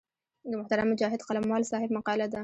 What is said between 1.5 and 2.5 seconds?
صاحب مقاله ده.